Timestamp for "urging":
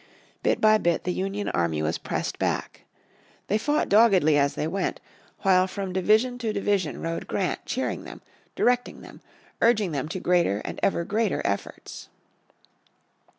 9.61-9.91